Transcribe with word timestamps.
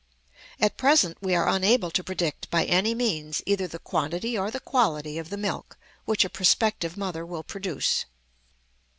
At 0.59 0.77
present 0.77 1.19
we 1.21 1.35
are 1.35 1.47
unable 1.47 1.91
to 1.91 2.03
predict 2.03 2.49
by 2.49 2.65
any 2.65 2.95
means 2.95 3.43
either 3.45 3.67
the 3.67 3.77
quantity 3.77 4.35
or 4.35 4.49
the 4.49 4.59
quality 4.59 5.19
of 5.19 5.29
the 5.29 5.37
milk 5.37 5.77
which 6.05 6.25
a 6.25 6.27
prospective 6.31 6.97
mother 6.97 7.23
will 7.23 7.43
produce. 7.43 8.05